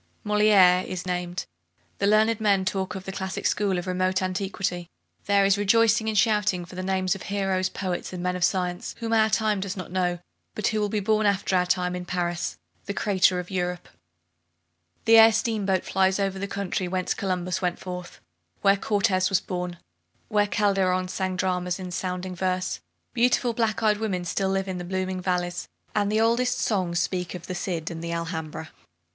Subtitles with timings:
[0.23, 1.45] Moliere is named,
[1.99, 4.89] the learned men talk of the classic school of remote antiquity.
[5.27, 8.95] There is rejoicing and shouting for the names of heroes, poets, and men of science,
[8.97, 10.17] whom our time does not know,
[10.55, 13.91] but who will be born after our time in Paris, the centre of Europe, and
[13.93, 15.01] elsewhere.
[15.05, 18.19] The air steamboat flies over the country whence Columbus went forth,
[18.61, 19.81] where Cortez was born, and
[20.29, 22.79] where Calderon sang dramas in sounding verse.
[23.13, 27.35] Beautiful black eyed women live still in the blooming valleys, and the oldest songs speak
[27.35, 28.71] of the Cid and the Alhambra.